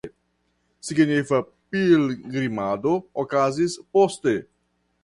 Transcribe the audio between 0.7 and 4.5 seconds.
Signifa pilgrimado okazis poste.